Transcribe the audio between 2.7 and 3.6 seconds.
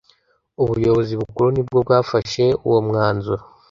mwanzuro